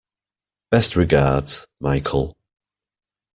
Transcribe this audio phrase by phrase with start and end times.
[0.71, 2.35] Best regards, Michael